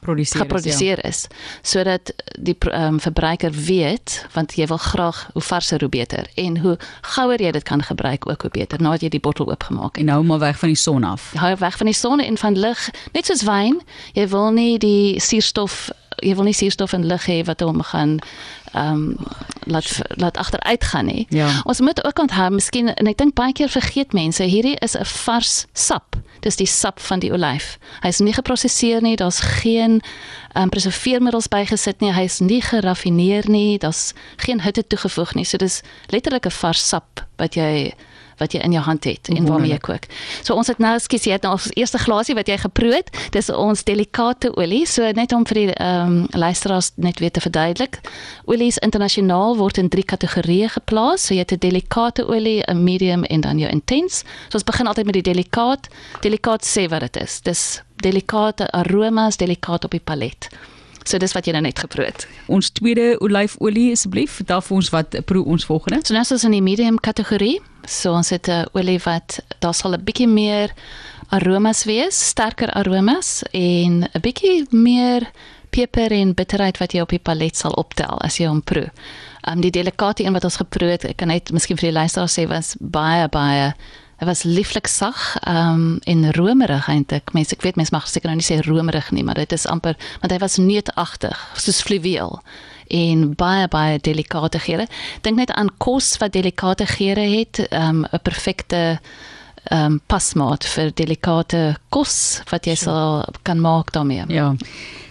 geproduseer, 0.00 0.40
geproduseer 0.40 1.04
is, 1.04 1.26
ja. 1.28 1.36
is 1.60 1.70
sodat 1.70 2.12
die 2.40 2.56
um, 2.72 3.00
verbruiker 3.00 3.52
weet 3.52 4.26
want 4.32 4.54
jy 4.56 4.66
wil 4.66 4.80
graag 4.80 5.28
hoe 5.32 5.42
varser 5.42 5.80
hoe 5.80 5.88
beter 5.92 6.28
en 6.34 6.58
hoe 6.58 6.78
gouer 7.14 7.42
jy 7.42 7.52
dit 7.52 7.62
kan 7.68 7.82
gebruik 7.82 8.28
ook 8.28 8.42
hoe 8.42 8.50
beter 8.50 8.82
nadat 8.82 9.00
jy 9.06 9.08
die 9.08 9.20
bottel 9.20 9.50
oopgemaak 9.50 9.96
het. 9.96 10.04
En 10.06 10.12
hou 10.14 10.22
maar 10.24 10.38
weg 10.38 10.58
van 10.58 10.72
die 10.72 10.80
son 10.80 11.04
af. 11.04 11.32
Hou 11.36 11.54
weg 11.58 11.76
van 11.76 11.86
die 11.86 11.96
son 11.96 12.20
en 12.20 12.38
van 12.38 12.58
lig, 12.58 12.90
net 13.12 13.26
soos 13.26 13.44
wyn. 13.44 13.80
Jy 14.16 14.28
wil 14.28 14.52
nie 14.56 14.78
die 14.78 15.20
suurstof 15.20 15.88
jy 16.24 16.34
wil 16.34 16.48
nie 16.48 16.56
suurstof 16.56 16.96
en 16.96 17.06
lig 17.06 17.26
hê 17.30 17.42
wat 17.46 17.60
hom 17.62 17.82
gaan 17.92 18.18
ehm 18.72 18.94
um, 18.94 19.26
laat 19.68 20.00
laat 20.20 20.36
agteruit 20.36 20.84
gaan 20.84 21.06
nie. 21.06 21.26
Ja. 21.32 21.48
Ons 21.64 21.80
moet 21.80 22.04
ook 22.04 22.18
onthou, 22.18 22.50
miskien 22.50 22.88
en 22.94 23.06
ek 23.06 23.18
dink 23.20 23.34
baie 23.36 23.52
keer 23.52 23.68
vergeet 23.68 24.12
mense, 24.16 24.44
hierdie 24.44 24.76
is 24.84 24.96
'n 24.96 25.04
vars 25.04 25.66
sap. 25.72 26.16
Dis 26.40 26.56
die 26.56 26.66
sap 26.66 27.00
van 27.00 27.18
die 27.20 27.32
olyf. 27.32 27.78
Hy's 28.02 28.20
nie 28.20 28.34
geprosesseer 28.36 29.02
nie, 29.02 29.16
daar's 29.16 29.40
geen 29.40 30.00
um, 30.54 30.68
preserveermiddels 30.68 31.48
bygesit 31.48 32.00
nie, 32.00 32.12
hy's 32.12 32.40
nie 32.40 32.60
geraffineer 32.62 33.48
nie, 33.50 33.78
daar's 33.78 34.12
geen 34.36 34.62
hitte 34.62 34.86
toegevoeg 34.86 35.34
nie. 35.34 35.44
So 35.44 35.58
dis 35.58 35.82
letterlik 36.08 36.46
'n 36.46 36.50
vars 36.60 36.88
sap 36.88 37.26
wat 37.38 37.54
jy 37.54 37.94
wat 38.38 38.54
jy 38.54 38.60
in 38.64 38.72
jou 38.72 38.82
hand 38.84 39.04
het 39.04 39.28
en 39.28 39.46
waarmee 39.46 39.72
jy 39.72 39.78
kook. 39.78 40.06
So 40.42 40.54
ons 40.54 40.70
het 40.70 40.78
nou 40.78 40.94
skies 40.98 41.26
jy 41.28 41.32
het 41.36 41.46
nou 41.46 41.52
ons 41.56 41.68
eerste 41.76 41.98
glasie 41.98 42.34
wat 42.38 42.48
jy 42.48 42.58
geproe 42.58 42.94
het. 42.94 43.10
Dis 43.34 43.50
ons 43.50 43.84
delikate 43.84 44.52
olie. 44.56 44.84
So 44.86 45.10
net 45.12 45.32
om 45.32 45.46
vir 45.48 45.62
die 45.62 45.66
ehm 45.74 46.06
um, 46.06 46.26
luisteraars 46.38 46.92
net 46.96 47.20
weer 47.20 47.30
te 47.30 47.40
verduidelik. 47.40 48.00
Olies 48.46 48.78
internasionaal 48.78 49.56
word 49.56 49.78
in 49.78 49.88
drie 49.88 50.04
kategorieë 50.04 50.68
geplaas. 50.76 51.26
So 51.26 51.34
jy 51.34 51.44
het 51.46 51.52
'n 51.52 51.58
delikate 51.58 52.26
olie, 52.26 52.62
'n 52.66 52.84
medium 52.84 53.24
en 53.24 53.40
dan 53.40 53.58
jou 53.58 53.70
intense. 53.70 54.24
So 54.48 54.54
ons 54.54 54.64
begin 54.64 54.86
altyd 54.86 55.04
met 55.04 55.14
die 55.14 55.32
delikaat. 55.32 55.88
Delikaat 56.20 56.64
sê 56.64 56.88
wat 56.88 57.00
dit 57.00 57.16
is. 57.22 57.40
Dis 57.40 57.82
delikate 58.02 58.70
aromas, 58.70 59.36
delikaat 59.36 59.84
op 59.84 59.90
die 59.90 60.00
palet. 60.04 60.48
So 61.08 61.18
dis 61.18 61.32
wat 61.32 61.46
jy 61.48 61.54
nou 61.56 61.62
net 61.64 61.78
geproe 61.80 62.04
het. 62.10 62.26
Ons 62.52 62.68
tweede 62.76 63.14
olyfolie 63.24 63.92
asseblief, 63.94 64.38
vertel 64.42 64.60
vir 64.60 64.76
ons 64.76 64.90
wat 64.92 65.16
proe 65.24 65.44
ons 65.44 65.64
volgende. 65.64 66.02
So 66.04 66.12
nou 66.12 66.24
is 66.26 66.32
ons 66.36 66.44
in 66.44 66.56
die 66.58 66.64
medium 66.64 66.98
kategorie. 67.00 67.58
So 67.88 68.12
ons 68.12 68.30
het 68.30 68.48
'n 68.48 68.68
olie 68.76 69.00
wat 69.04 69.40
daar 69.60 69.74
sal 69.74 69.94
'n 69.94 70.04
bietjie 70.04 70.28
meer 70.28 70.70
aromas 71.28 71.84
wees, 71.84 72.28
sterker 72.28 72.70
aromas 72.70 73.42
en 73.52 74.04
'n 74.04 74.20
bietjie 74.20 74.66
meer 74.70 75.30
peper 75.70 76.12
en 76.12 76.34
bitterheid 76.34 76.78
wat 76.78 76.92
jy 76.92 77.00
op 77.00 77.08
die 77.08 77.22
palet 77.22 77.56
sal 77.56 77.72
optel 77.72 78.20
as 78.20 78.38
jy 78.38 78.46
hom 78.46 78.62
proe. 78.62 78.90
Um 79.48 79.60
die 79.60 79.70
delikate 79.70 80.24
een 80.24 80.32
wat 80.32 80.44
ons 80.44 80.56
geproe 80.56 80.90
het, 80.90 81.04
ek 81.04 81.16
kan 81.16 81.28
net 81.28 81.52
miskien 81.52 81.76
vir 81.76 81.90
die 81.90 81.98
luisteraars 81.98 82.38
sê 82.38 82.46
was 82.48 82.76
baie 82.80 83.28
baie 83.28 83.74
Hy 84.18 84.26
was 84.26 84.42
lieflik 84.42 84.86
sag, 84.90 85.36
ehm 85.46 85.74
um, 85.74 85.98
en 86.04 86.32
romerig 86.34 86.88
eintlik. 86.90 87.30
Mense, 87.32 87.54
ek 87.54 87.62
weet 87.62 87.76
mense 87.78 87.94
mag 87.94 88.08
seker 88.10 88.32
nou 88.32 88.40
nie 88.40 88.46
sê 88.46 88.58
romerig 88.66 89.12
nie, 89.14 89.22
maar 89.22 89.38
dit 89.38 89.52
is 89.54 89.66
amper 89.66 89.94
want 90.20 90.32
hy 90.32 90.38
was 90.42 90.58
neutagtig, 90.58 91.38
soos 91.54 91.82
fluweel 91.86 92.40
en 92.88 93.34
baie 93.38 93.68
baie 93.68 93.98
delikate 94.02 94.58
geure. 94.58 94.88
Dink 95.22 95.36
net 95.38 95.52
aan 95.54 95.70
kos 95.78 96.16
wat 96.18 96.32
delikate 96.32 96.86
geure 96.86 97.26
het, 97.38 97.60
ehm 97.70 98.02
um, 98.02 98.06
'n 98.10 98.22
perfekte 98.22 98.98
ehm 99.70 99.84
um, 99.84 100.00
pasmaat 100.06 100.64
vir 100.64 100.90
delikate 100.94 101.76
kos 101.88 102.40
wat 102.50 102.66
jy 102.66 102.74
sal 102.74 103.24
kan 103.42 103.60
maak 103.60 103.92
daarmee. 103.92 104.24
Ja. 104.28 104.54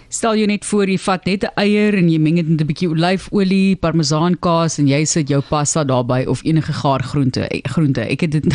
Stel 0.10 0.36
jou 0.36 0.48
net 0.48 0.66
voor 0.66 0.88
jy 0.88 0.98
vat 0.98 1.26
net 1.26 1.44
'n 1.44 1.54
eier 1.56 1.96
en 1.96 2.10
jy 2.10 2.20
meng 2.20 2.36
dit 2.36 2.48
met 2.48 2.62
'n 2.62 2.68
bietjie 2.68 2.90
olyfolie, 2.90 3.76
parmesaankaas 3.76 4.80
en 4.80 4.88
jy 4.88 5.06
sit 5.06 5.30
jou 5.30 5.42
pasta 5.42 5.84
daarbey 5.84 6.26
of 6.26 6.44
enige 6.44 6.74
gaar 6.74 7.04
groente 7.04 7.48
groente. 7.64 8.02
Ek 8.02 8.22
het 8.22 8.32
dit 8.32 8.46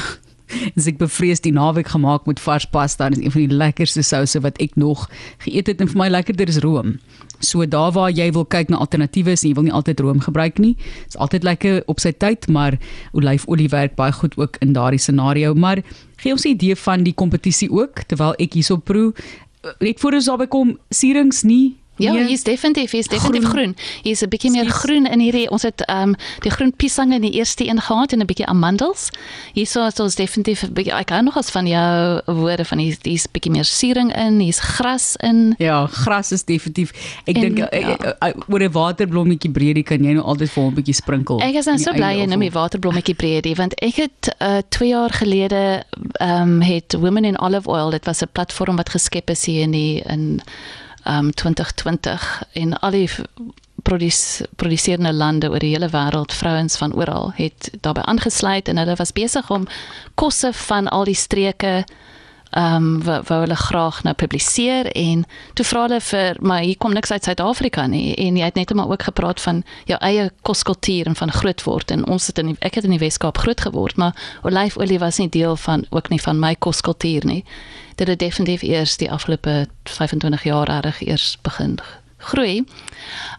As 0.77 0.87
ek 0.91 0.99
bevrees 1.01 1.43
die 1.45 1.53
naweek 1.53 1.93
gemaak 1.93 2.27
met 2.27 2.41
vars 2.41 2.67
pasta, 2.67 3.09
is 3.13 3.21
een 3.21 3.33
van 3.35 3.47
die 3.47 3.57
lekkerste 3.57 4.03
souse 4.07 4.41
wat 4.45 4.59
ek 4.63 4.77
nog 4.81 5.09
geëet 5.45 5.73
het 5.73 5.81
en 5.81 5.91
vir 5.91 6.01
my 6.05 6.09
lekkerder 6.13 6.49
is 6.49 6.61
room. 6.65 6.99
So 7.43 7.67
daar 7.67 7.93
waar 7.93 8.11
jy 8.11 8.31
wil 8.33 8.47
kyk 8.47 8.71
na 8.71 8.79
alternatiewe 8.83 9.35
is, 9.35 9.43
jy 9.43 9.55
wil 9.59 9.67
nie 9.67 9.75
altyd 9.75 10.01
room 10.01 10.21
gebruik 10.23 10.61
nie. 10.63 10.77
Is 11.09 11.19
altyd 11.19 11.43
lekker 11.43 11.83
op 11.91 12.01
sy 12.01 12.13
tyd, 12.15 12.47
maar 12.49 12.79
olyfolie 13.13 13.69
werk 13.73 13.97
baie 13.99 14.15
goed 14.15 14.37
ook 14.39 14.61
in 14.63 14.77
daardie 14.77 15.03
scenario, 15.03 15.55
maar 15.55 15.83
gee 16.23 16.33
ons 16.33 16.45
'n 16.47 16.55
idee 16.55 16.77
van 16.77 17.03
die 17.03 17.15
kompetisie 17.15 17.71
ook 17.71 18.07
terwyl 18.07 18.35
ek 18.39 18.55
hierso 18.55 18.77
proe. 18.77 19.13
Net 19.81 20.01
voor 20.01 20.13
ons 20.13 20.27
daarby 20.27 20.47
kom, 20.47 20.79
sierings 20.91 21.43
nie 21.43 21.82
Ja, 22.03 22.13
nee. 22.13 22.27
hier's 22.27 22.43
definitief, 22.43 22.91
hier's 22.91 23.09
definitief 23.09 23.49
groen. 23.49 23.77
Hier's 24.03 24.23
'n 24.23 24.29
bietjie 24.29 24.51
meer 24.51 24.71
groen 24.71 25.07
in 25.07 25.21
hierdie. 25.21 25.51
Ons 25.51 25.63
het 25.63 25.85
ehm 25.87 26.09
um, 26.09 26.15
die 26.41 26.51
groen 26.51 26.73
piesange 26.77 27.15
in 27.15 27.21
die 27.21 27.33
eerste 27.33 27.69
een 27.69 27.81
gehad 27.81 28.13
en 28.13 28.21
'n 28.21 28.27
bietjie 28.27 28.47
amandels. 28.47 29.11
Hierso 29.53 29.87
is 29.87 30.01
ons 30.01 30.15
definitief 30.15 30.63
'n 30.63 30.73
bietjie 30.73 30.93
ek 30.93 31.11
hou 31.11 31.23
nog 31.23 31.37
as 31.37 31.51
van 31.51 31.67
jou 31.67 32.21
woorde 32.27 32.65
van 32.65 32.79
hier's 32.79 32.99
hier's 33.03 33.27
bietjie 33.27 33.53
meer 33.53 33.65
suring 33.65 34.17
in, 34.17 34.39
hier's 34.39 34.61
gras 34.61 35.17
in. 35.17 35.55
Ja, 35.59 35.87
gras 35.87 36.33
is 36.33 36.45
definitief. 36.45 36.93
Ek 37.25 37.35
dink 37.35 37.59
ja. 37.59 37.69
oor 38.49 38.63
'n 38.63 38.73
waterblommetjie 38.73 39.51
breedie 39.51 39.83
kan 39.83 40.05
jy 40.05 40.13
nou 40.13 40.25
altyd 40.25 40.51
vir 40.51 40.63
hom 40.63 40.73
'n 40.73 40.75
bietjie 40.75 40.95
sprinkel. 40.95 41.41
Ek 41.41 41.55
is 41.55 41.67
nou 41.67 41.79
so 41.79 41.93
bly 41.93 42.19
jy 42.19 42.27
noem 42.27 42.41
die 42.41 42.51
waterblommetjie 42.51 43.15
breedie 43.23 43.55
want 43.55 43.75
ek 43.81 43.97
het 43.97 44.35
uh 44.41 44.61
2 44.69 44.89
jaar 44.89 45.11
gelede 45.11 45.85
ehm 46.21 46.43
um, 46.43 46.61
het 46.61 46.95
Women 46.99 47.25
in 47.25 47.39
Olive 47.39 47.69
Oil, 47.69 47.91
dit 47.91 48.05
was 48.05 48.23
'n 48.23 48.29
platform 48.33 48.77
wat 48.77 48.89
geskep 48.89 49.31
is 49.31 49.45
hier 49.45 49.63
in 49.63 49.71
die 49.71 50.03
in 50.07 50.41
um 51.05 51.31
2020 51.35 52.43
en 52.53 52.79
al 52.79 52.91
die 52.91 53.09
produseerende 54.57 55.13
lande 55.13 55.51
oor 55.51 55.59
die 55.59 55.73
hele 55.75 55.91
wêreld 55.91 56.33
vrouens 56.33 56.77
van 56.77 56.95
oral 56.95 57.33
het 57.35 57.71
daarbey 57.81 58.05
aangesluit 58.05 58.69
en 58.69 58.79
hulle 58.79 58.97
was 58.97 59.13
besig 59.13 59.51
om 59.51 59.67
kosse 60.15 60.53
van 60.53 60.89
al 60.89 61.05
die 61.05 61.19
streke 61.19 61.85
ehm 62.53 62.75
um, 62.75 63.03
wou, 63.05 63.23
wou 63.29 63.41
hulle 63.41 63.57
graag 63.57 64.03
nou 64.03 64.15
publiseer 64.15 64.91
en 64.93 65.25
toe 65.55 65.65
vra 65.65 65.87
hulle 65.87 66.01
vir 66.01 66.37
maar 66.41 66.61
hier 66.61 66.77
kom 66.77 66.93
niks 66.93 67.13
uit 67.13 67.25
Suid-Afrika 67.25 67.87
nie 67.87 68.15
en 68.15 68.37
jy 68.37 68.45
het 68.45 68.61
net 68.61 68.75
maar 68.75 68.91
ook 68.93 69.07
gepraat 69.09 69.41
van 69.41 69.63
jou 69.89 69.99
eie 70.01 70.31
koskultuur 70.43 71.07
en 71.07 71.17
van 71.17 71.33
groot 71.33 71.65
word 71.65 71.91
en 71.91 72.05
ons 72.07 72.27
het 72.27 72.39
in 72.39 72.53
die, 72.53 72.57
ek 72.61 72.75
het 72.75 72.85
in 72.85 72.93
die 72.93 73.01
Weskaap 73.01 73.39
groot 73.39 73.61
geword 73.61 73.97
maar 73.97 74.13
olyfolie 74.43 75.01
was 75.01 75.19
nie 75.19 75.29
deel 75.29 75.57
van 75.57 75.87
ook 75.91 76.13
nie 76.13 76.21
van 76.21 76.39
my 76.39 76.55
koskultuur 76.55 77.25
nie 77.25 77.45
dit 77.97 78.09
het 78.09 78.19
definitief 78.19 78.63
eers 78.63 78.97
die 78.97 79.11
afgelope 79.11 79.67
25 79.85 80.45
jaar 80.45 80.69
reg 80.81 81.01
eers 81.01 81.39
begin 81.43 81.79
groei. 82.23 82.65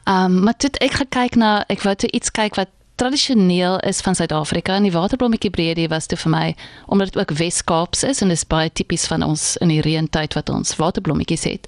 Ehm 0.04 0.24
um, 0.26 0.44
maar 0.44 0.54
dit 0.58 0.78
ek 0.78 0.92
gekyk 0.92 1.36
na 1.36 1.64
ek 1.68 1.82
wou 1.82 1.96
toe 1.96 2.10
iets 2.12 2.32
kyk 2.32 2.56
wat 2.56 2.70
tradisioneel 2.96 3.80
is 3.80 4.02
van 4.02 4.16
Suid-Afrika 4.16 4.76
en 4.76 4.88
die 4.88 4.94
waterblommetjie 4.94 5.50
breedie 5.50 5.88
was 5.90 6.06
toe 6.06 6.18
vir 6.18 6.32
my 6.32 6.46
omdat 6.86 7.14
dit 7.14 7.22
ook 7.22 7.38
Wes-Kaaps 7.38 8.04
is 8.04 8.22
en 8.22 8.34
dit 8.34 8.38
is 8.38 8.48
baie 8.48 8.72
tipies 8.72 9.08
van 9.10 9.24
ons 9.26 9.56
in 9.58 9.74
die 9.74 9.82
reëntyd 9.82 10.38
wat 10.38 10.50
ons 10.50 10.76
waterblommetjies 10.76 11.44
het. 11.50 11.68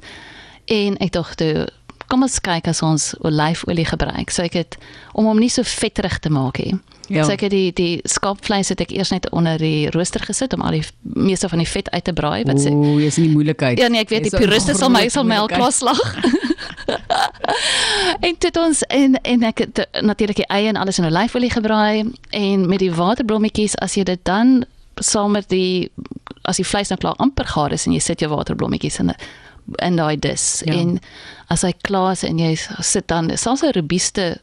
En 0.66 0.98
ek 1.04 1.14
dink 1.18 1.34
toe 1.40 1.68
kom 2.08 2.26
ons 2.26 2.40
kyk 2.40 2.68
as 2.68 2.82
ons 2.86 3.14
olyfolie 3.26 3.86
gebruik. 3.86 4.32
So 4.32 4.46
ek 4.46 4.58
het 4.60 4.78
om 5.14 5.30
hom 5.30 5.40
nie 5.40 5.50
so 5.50 5.64
vetterig 5.64 6.20
te 6.20 6.30
maak 6.30 6.60
nie. 6.60 6.76
Ja. 7.08 7.24
So 7.24 7.36
ek 7.36 7.46
het 7.46 7.54
die 7.54 7.72
die 7.76 8.02
skaapvleis 8.10 8.72
het 8.74 8.82
ek 8.82 8.94
eers 8.96 9.12
net 9.14 9.30
onder 9.30 9.62
die 9.62 9.90
rooster 9.94 10.24
gesit 10.26 10.54
om 10.58 10.64
al 10.66 10.80
die 10.80 10.86
meeste 11.02 11.50
van 11.50 11.62
die 11.62 11.70
vet 11.70 11.90
uit 11.94 12.04
te 12.04 12.14
braai 12.14 12.46
wat 12.50 12.62
sê. 12.62 12.74
Ooh, 12.74 12.98
dis 13.02 13.20
nie 13.22 13.30
moeilikheid. 13.34 13.82
Ja 13.82 13.90
nee, 13.94 14.06
ek 14.06 14.14
weet 14.14 14.30
die 14.30 14.34
puriste 14.34 14.78
sal 14.78 14.94
my 14.94 15.06
sal 15.14 15.28
melk 15.28 15.54
klaslag. 15.54 16.02
en 18.28 18.38
dit 18.40 18.58
ons 18.58 18.86
en 18.90 19.20
en 19.22 19.50
ek 19.52 19.66
het 19.66 19.86
natuurlik 20.02 20.42
die 20.42 20.50
eie 20.54 20.72
en 20.72 20.82
alles 20.82 21.02
in 21.02 21.10
olyfolie 21.10 21.54
gebraai 21.54 22.10
en 22.30 22.70
met 22.70 22.82
die 22.82 22.94
waterblommetjies 22.94 23.78
as 23.86 23.98
jy 23.98 24.06
dit 24.08 24.22
dan 24.26 24.64
saam 25.04 25.36
met 25.36 25.50
die 25.50 25.92
as 26.46 26.62
die 26.62 26.68
vleis 26.68 26.90
nou 26.90 26.98
klaar 27.02 27.18
amper 27.22 27.48
gaar 27.54 27.74
is 27.76 27.86
en 27.86 27.96
jy 27.96 28.02
sit 28.04 28.24
jou 28.24 28.32
waterblommetjies 28.32 29.00
in 29.00 29.12
'n 29.12 29.18
in 29.76 29.96
daai 29.96 30.20
dis 30.20 30.62
ja. 30.66 30.74
en 30.74 31.00
as 31.48 31.62
hy 31.62 31.74
klaar 31.82 32.12
is 32.12 32.24
en 32.24 32.40
jy 32.40 32.56
sit 32.82 33.08
dan 33.08 33.30
selfs 33.38 33.64
'n 33.64 33.72
robuuste 33.72 34.38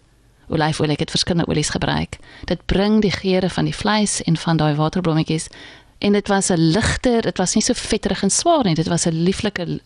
olyfolie, 0.53 0.93
ek 0.93 1.07
het 1.07 1.11
verskillende 1.15 1.49
olies 1.49 1.71
gebruik. 1.73 2.19
Dit 2.45 2.67
bring 2.67 3.01
die 3.03 3.11
geure 3.11 3.49
van 3.51 3.65
die 3.65 3.75
vleis 3.75 4.23
en 4.23 4.37
van 4.37 4.57
daai 4.57 4.75
waterblommetjies 4.75 5.49
en 5.99 6.13
dit 6.13 6.29
was 6.29 6.51
'n 6.51 6.59
ligter, 6.59 7.23
dit 7.23 7.39
was 7.39 7.55
nie 7.55 7.63
so 7.63 7.73
vetterig 7.75 8.23
en 8.23 8.31
swaar 8.31 8.65
nie, 8.65 8.75
dit 8.75 8.89
was 8.89 9.07
'n 9.07 9.23
lieflike 9.25 9.81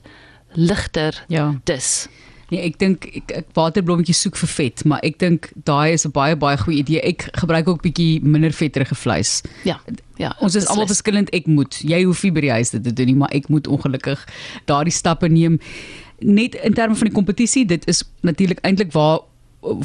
ligter 0.53 1.25
ja. 1.29 1.55
dis. 1.65 2.09
Nee, 2.51 2.61
ek 2.63 2.79
dink 2.79 3.07
ek, 3.11 3.33
ek 3.41 3.47
waterblommetjies 3.59 4.21
soek 4.23 4.37
vir 4.39 4.51
vet, 4.53 4.85
maar 4.87 5.03
ek 5.07 5.19
dink 5.19 5.49
daai 5.67 5.93
is 5.97 6.07
'n 6.07 6.13
baie 6.15 6.37
baie 6.37 6.57
goeie 6.57 6.79
idee. 6.79 7.01
Ek 7.03 7.29
gebruik 7.43 7.69
ook 7.69 7.83
bietjie 7.83 8.23
minder 8.23 8.53
vetterige 8.53 8.95
vleis. 8.95 9.43
Ja. 9.65 9.81
Ja, 10.17 10.35
ons 10.41 10.55
is 10.55 10.67
almal 10.67 10.87
verskillend. 10.87 11.31
Ek 11.35 11.47
moet. 11.47 11.77
Jy 11.85 12.05
hoef 12.05 12.23
nie 12.23 12.33
by 12.33 12.41
die 12.41 12.51
huis 12.51 12.71
dit 12.71 12.83
te 12.83 12.93
doen 12.93 13.07
nie, 13.07 13.15
maar 13.15 13.33
ek 13.33 13.49
moet 13.49 13.67
ongelukkig 13.67 14.23
daardie 14.65 14.93
stappe 14.93 15.29
neem. 15.29 15.59
Net 16.21 16.55
in 16.55 16.73
terme 16.73 16.95
van 16.95 17.09
die 17.09 17.15
kompetisie, 17.15 17.67
dit 17.67 17.85
is 17.89 18.05
natuurlik 18.23 18.63
eintlik 18.63 18.93
waar 18.93 19.21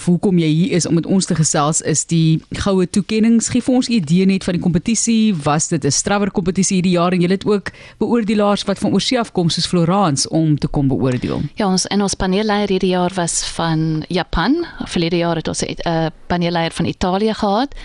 hoekom 0.06 0.40
jy 0.42 0.48
hier 0.48 0.76
is 0.78 0.86
om 0.86 0.96
met 0.98 1.06
ons 1.06 1.26
te 1.26 1.36
gesels 1.36 1.82
is 1.82 2.06
die 2.10 2.42
goue 2.64 2.88
toekenninge. 2.90 3.42
Gee 3.52 3.62
vir 3.62 3.76
ons 3.76 3.90
'n 3.90 3.94
idee 3.94 4.26
net 4.26 4.44
van 4.44 4.54
die 4.54 4.62
kompetisie. 4.62 5.36
Was 5.44 5.68
dit 5.68 5.86
'n 5.86 5.92
strawwer 5.92 6.32
kompetisie 6.32 6.76
hierdie 6.76 6.98
jaar 6.98 7.14
en 7.14 7.22
jy 7.22 7.30
het 7.30 7.46
ook 7.46 7.72
beoordelaars 7.98 8.64
wat 8.64 8.80
van 8.80 8.94
oorsee 8.94 9.20
af 9.20 9.32
kom 9.32 9.50
soos 9.50 9.68
Florence 9.68 10.30
om 10.30 10.58
te 10.58 10.68
kom 10.68 10.88
beoordeel? 10.88 11.42
Ja, 11.56 11.68
ons 11.68 11.88
en 11.88 12.02
ons 12.02 12.16
paneelleier 12.16 12.70
hierdie 12.70 12.92
jaar 12.92 13.12
was 13.16 13.44
van 13.46 14.04
Japan. 14.08 14.66
Verlede 14.86 15.18
jaar 15.18 15.36
het 15.36 15.48
ons 15.48 15.62
'n 15.62 15.76
uh, 15.88 16.06
paneelleier 16.28 16.72
van 16.72 16.86
Italië 16.86 17.34
gehad. 17.34 17.76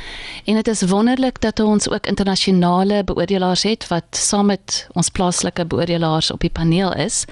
En 0.44 0.54
dit 0.54 0.68
is 0.68 0.82
wonderlik 0.82 1.40
dat 1.40 1.60
ons 1.60 1.88
ook 1.88 2.06
internasionale 2.06 3.04
beoordelaars 3.04 3.62
het 3.62 3.88
wat 3.88 4.04
saam 4.10 4.46
met 4.46 4.88
ons 4.92 5.08
plaaslike 5.08 5.66
beoordelaars 5.66 6.30
op 6.30 6.40
die 6.40 6.50
paneel 6.50 6.94
is 6.94 7.24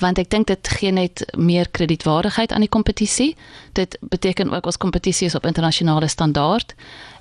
want 0.00 0.18
ek 0.18 0.30
dink 0.30 0.46
dit 0.46 0.68
gee 0.78 0.92
net 0.92 1.24
meer 1.36 1.68
kredietwaardigheid 1.68 2.52
aan 2.52 2.64
die 2.64 2.72
kompetisie. 2.72 3.32
Dit 3.76 3.98
beteken 4.00 4.52
ook 4.52 4.66
ons 4.66 4.80
kompetisie 4.80 5.26
is 5.26 5.34
op 5.34 5.46
internasionale 5.46 6.08
standaard 6.08 6.74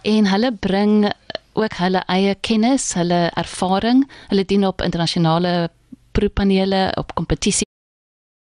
en 0.07 0.29
hulle 0.31 0.51
bring 0.51 1.11
ook 1.53 1.73
hulle 1.81 2.03
eie 2.07 2.35
kennis, 2.39 2.93
hulle 2.93 3.29
ervaring, 3.35 4.05
hulle 4.31 4.45
dien 4.47 4.65
op 4.65 4.81
internasionale 4.81 5.69
proepanele 6.11 6.91
op 6.97 7.13
kompetisie. 7.15 7.67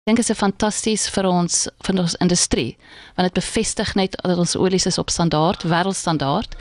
Ek 0.07 0.13
dink 0.13 0.21
dit 0.21 0.29
is 0.29 0.39
fantasties 0.39 1.07
vir 1.11 1.27
ons 1.27 1.55
vir 1.83 1.97
ons 1.99 2.15
industrie 2.23 2.69
want 3.17 3.27
dit 3.27 3.39
bevestig 3.41 3.95
net 3.99 4.15
dat 4.23 4.39
ons 4.39 4.55
olies 4.55 4.87
is 4.87 4.99
op 5.01 5.11
standaard, 5.11 5.65
wêreldstandaard 5.67 6.55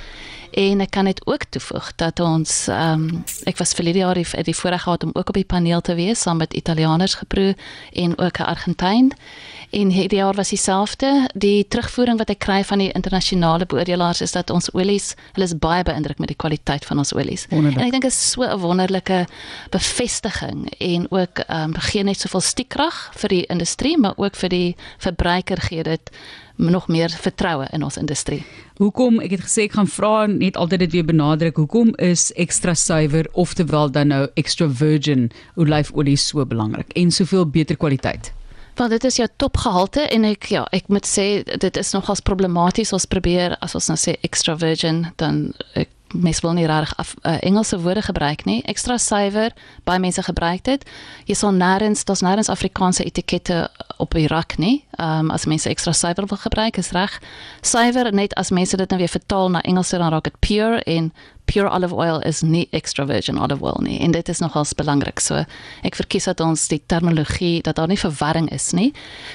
En 0.57 0.81
ek 0.81 0.91
kan 0.97 1.05
net 1.05 1.21
ook 1.29 1.45
toevoeg 1.53 1.91
dat 2.01 2.21
ons 2.25 2.53
ehm 2.73 3.03
um, 3.05 3.25
ek 3.45 3.59
was 3.61 3.75
verlede 3.77 4.01
jaar 4.01 4.17
die, 4.17 4.25
die 4.43 4.55
voorreg 4.57 4.87
gehad 4.87 5.05
om 5.05 5.11
ook 5.13 5.29
op 5.29 5.37
die 5.37 5.45
paneel 5.45 5.81
te 5.85 5.95
wees 5.95 6.23
saam 6.25 6.41
met 6.41 6.55
Italianers 6.57 7.15
geproe 7.21 7.53
en 7.93 8.17
ook 8.19 8.39
'n 8.39 8.49
Argentyn. 8.49 9.13
En 9.71 9.91
hierdie 9.91 10.19
jaar 10.19 10.35
was 10.35 10.49
dieselfde. 10.49 11.29
Die 11.35 11.69
terugvoering 11.69 12.19
wat 12.19 12.31
ek 12.31 12.39
kry 12.39 12.65
van 12.65 12.79
die 12.79 12.93
internasionale 12.93 13.67
beoordelaars 13.67 14.21
is 14.21 14.33
dat 14.33 14.51
ons 14.51 14.73
olies, 14.73 15.15
hulle 15.33 15.45
is 15.45 15.59
baie 15.59 15.83
beïndruk 15.83 16.19
met 16.19 16.29
die 16.29 16.37
kwaliteit 16.37 16.85
van 16.85 16.99
ons 16.99 17.13
olies. 17.15 17.47
Wonderlik. 17.51 17.79
En 17.79 17.85
ek 17.85 17.91
dink 17.91 18.03
dit 18.03 18.13
is 18.13 18.31
so 18.31 18.43
'n 18.43 18.59
wonderlike 18.59 19.27
bevestiging 19.71 20.73
en 20.79 21.07
ook 21.11 21.39
ehm 21.39 21.63
um, 21.63 21.75
gee 21.77 22.03
net 22.03 22.21
soveel 22.21 22.41
stiekkrag 22.41 23.11
vir 23.15 23.29
die 23.29 23.47
industrie, 23.47 23.99
maar 23.99 24.15
ook 24.17 24.37
vir 24.37 24.49
die 24.49 24.77
verbruiker 24.99 25.61
gee 25.61 25.83
dit 25.83 26.11
nog 26.57 26.89
meer 26.89 27.11
vertroue 27.11 27.67
in 27.73 27.83
ons 27.83 27.97
industrie. 27.97 28.43
Hoekom 28.77 29.21
ek 29.25 29.37
het 29.37 29.45
gesê 29.47 29.67
ek 29.67 29.77
gaan 29.79 29.91
vra 29.91 30.27
net 30.31 30.57
altyd 30.57 30.87
dit 30.87 30.99
weer 30.99 31.09
benadruk. 31.09 31.57
Hoekom 31.57 31.95
is 32.03 32.31
ekstra 32.37 32.75
suiwer 32.75 33.29
oftewel 33.33 33.91
dan 33.93 34.13
nou 34.13 34.27
extra 34.35 34.69
virgin 34.69 35.31
olyfolie 35.57 36.17
so 36.21 36.45
belangrik 36.45 36.93
en 36.95 37.11
soveel 37.11 37.47
beter 37.47 37.77
kwaliteit? 37.77 38.33
Want 38.77 38.93
dit 38.93 39.05
is 39.09 39.17
jou 39.17 39.29
topgehalte 39.41 40.05
en 40.13 40.25
ek 40.29 40.51
ja, 40.53 40.67
ek 40.77 40.91
moet 40.93 41.09
sê 41.09 41.41
dit 41.49 41.77
is 41.81 41.93
nogals 41.97 42.21
problematies 42.21 42.93
as 42.93 43.09
probeer 43.09 43.57
as 43.65 43.75
ons 43.79 43.89
nou 43.89 43.97
sê 44.01 44.19
extra 44.27 44.57
virgin 44.61 45.07
dan 45.17 45.47
ek 45.81 45.89
mens 46.23 46.41
wil 46.41 46.53
nie 46.53 46.67
reg 46.67 46.93
uh, 46.99 47.37
Engelse 47.41 47.81
woorde 47.81 48.03
gebruik 48.03 48.45
nie. 48.45 48.63
Ekstra 48.63 48.99
suiwer, 48.99 49.53
baie 49.85 50.01
mense 50.01 50.23
gebruik 50.23 50.65
dit. 50.65 50.85
Jy 51.29 51.35
sal 51.35 51.55
nêrens, 51.55 52.05
daar's 52.05 52.23
nêrens 52.25 52.51
Afrikaanse 52.53 53.05
etikette 53.05 53.67
op 54.03 54.17
die 54.17 54.27
rak 54.27 54.57
nie. 54.59 54.85
Ehm 54.97 55.29
um, 55.29 55.31
as 55.31 55.47
mense 55.47 55.69
ekstra 55.71 55.93
suiwer 55.93 56.27
wil 56.27 56.41
gebruik, 56.41 56.77
is 56.77 56.91
reg. 56.97 57.21
Suiwer 57.61 58.13
net 58.13 58.35
as 58.35 58.51
mense 58.51 58.77
dit 58.77 58.91
nou 58.91 58.99
weer 59.01 59.13
vertaal 59.13 59.51
na 59.51 59.61
Engels 59.61 59.91
dan 59.91 60.11
raak 60.13 60.25
dit 60.25 60.39
pure 60.41 60.83
en 60.83 61.13
pure 61.45 61.71
olive 61.71 61.95
oil 61.95 62.21
is 62.21 62.43
nie 62.43 62.67
extra 62.71 63.07
virgin 63.07 63.39
olive 63.39 63.65
oil 63.65 63.81
nie. 63.83 64.01
En 64.01 64.11
dit 64.11 64.29
is 64.29 64.39
nogals 64.39 64.75
belangrik. 64.75 65.21
So 65.21 65.45
ek 65.83 65.95
verkies 65.95 66.25
dat 66.25 66.41
ons 66.41 66.69
die 66.69 66.83
terminologie 66.87 67.63
dat 67.63 67.77
daar 67.77 67.89
nie 67.89 68.01
verwarring 68.01 68.51
is 68.53 68.73
nie. 68.73 68.93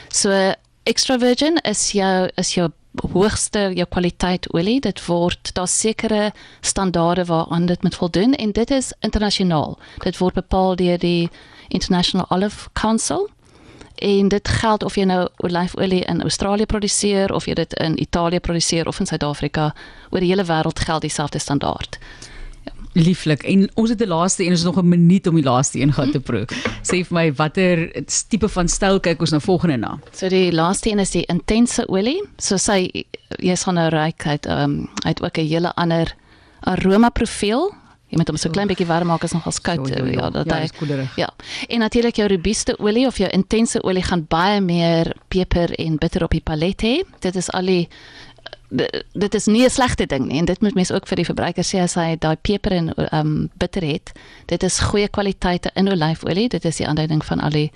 So 0.10 0.54
extra 0.84 1.18
virgin 1.18 1.58
is 1.64 1.92
jou 1.92 2.30
is 2.38 2.54
jou 2.54 2.70
hoogste 3.14 3.72
jou 3.74 3.88
kwaliteit 3.90 4.54
olie. 4.54 4.80
Dit 4.80 5.06
word 5.06 5.54
daar 5.54 5.68
sekere 5.68 6.32
standaarde 6.62 7.26
waaraan 7.26 7.66
dit 7.66 7.84
moet 7.84 7.96
voldoen 7.96 8.34
en 8.34 8.52
dit 8.52 8.72
is 8.72 8.94
internasionaal. 9.00 9.78
Dit 10.04 10.18
word 10.18 10.34
bepaal 10.34 10.76
deur 10.76 10.98
die 10.98 11.30
International 11.68 12.26
Olive 12.30 12.70
Council 12.74 13.30
en 13.96 14.28
dit 14.28 14.48
geld 14.48 14.84
of 14.84 14.96
jy 14.96 15.04
nou 15.06 15.28
olyfolie 15.38 16.04
in 16.10 16.22
Australië 16.22 16.66
produseer 16.66 17.34
of 17.34 17.46
jy 17.46 17.54
dit 17.54 17.74
in 17.74 18.02
Italië 18.02 18.40
produseer 18.40 18.88
of 18.88 19.00
in 19.00 19.06
Suid-Afrika 19.06 19.74
oor 20.10 20.20
die 20.20 20.32
hele 20.32 20.46
wêreld 20.46 20.80
geld 20.80 21.02
dieselfde 21.02 21.40
standaard 21.40 22.00
Lieflik. 22.94 23.44
En 23.44 23.70
ons 23.80 23.90
het 23.90 24.00
die 24.00 24.08
laaste 24.08 24.44
een, 24.44 24.52
ons 24.52 24.64
het 24.64 24.74
nog 24.74 24.84
'n 24.84 24.88
minuut 24.88 25.28
om 25.28 25.36
die 25.36 25.44
laaste 25.44 25.80
een 25.80 25.94
gehad 25.94 26.12
te 26.12 26.20
proe. 26.20 26.46
Sê 26.82 27.06
vir 27.06 27.14
my 27.14 27.34
watter 27.34 28.04
tipe 28.28 28.50
van 28.50 28.68
styl 28.68 29.00
kyk 29.00 29.22
ons 29.22 29.32
nou 29.32 29.42
volgende 29.42 29.78
na? 29.78 30.00
So 30.12 30.30
die 30.30 30.52
laaste 30.52 30.92
een 30.92 31.00
is 31.00 31.12
die 31.12 31.26
intense 31.26 31.88
olie. 31.88 32.24
So 32.38 32.58
sy 32.58 33.06
jy's 33.40 33.64
gaan 33.64 33.76
nou 33.76 33.90
ryk 33.90 34.26
uit 34.26 34.46
ehm 34.46 34.64
um, 34.64 34.90
uit 35.06 35.22
ook 35.22 35.38
'n 35.38 35.48
hele 35.48 35.76
ander 35.76 36.16
aroma 36.60 37.10
profiel. 37.10 37.72
Jy 38.12 38.18
moet 38.18 38.28
hom 38.28 38.38
so 38.38 38.50
klein 38.50 38.68
bietjie 38.68 38.86
warm 38.90 39.08
maak 39.08 39.24
as 39.24 39.32
nog 39.32 39.46
as 39.48 39.62
koud. 39.64 39.88
Jo, 39.88 39.96
jo, 39.96 40.06
jo. 40.06 40.20
Ja, 40.20 40.30
dat 40.30 40.46
Ja, 40.46 40.58
hy 40.60 40.68
koelerig. 40.76 41.16
Ja. 41.16 41.30
En 41.68 41.80
natuurlik 41.80 42.16
jou 42.16 42.28
robuuste 42.28 42.76
olie 42.80 43.06
of 43.08 43.18
jou 43.18 43.30
intense 43.30 43.84
olie 43.84 44.04
gaan 44.04 44.26
baie 44.28 44.62
meer 44.62 45.16
peper 45.28 45.72
en 45.80 45.98
bitter 45.98 46.24
op 46.24 46.32
die 46.32 46.44
palet 46.44 46.82
hê. 46.82 47.04
Dit 47.20 47.36
is 47.36 47.50
al 47.52 47.66
die 47.66 47.88
dit 49.14 49.34
is 49.36 49.46
nie 49.46 49.66
'n 49.66 49.70
slegte 49.70 50.06
ding 50.06 50.26
nie 50.26 50.40
en 50.40 50.46
dit 50.46 50.62
moet 50.62 50.74
mense 50.74 50.94
ook 50.94 51.08
vir 51.08 51.16
die 51.16 51.26
verbruiker 51.26 51.64
sê 51.64 51.82
as 51.82 51.94
hy 51.94 52.16
daai 52.16 52.36
peper 52.36 52.72
en 52.72 52.94
um 53.12 53.50
bitter 53.54 53.84
het. 53.84 54.12
Dit 54.46 54.64
is 54.64 54.80
goeie 54.80 55.08
kwaliteite 55.08 55.72
in 55.74 55.90
olyfolie. 55.92 56.50
Dit 56.50 56.66
is 56.66 56.76
die 56.76 56.88
aanduiding 56.88 57.26
van 57.26 57.40
al 57.40 57.50
die 57.50 57.72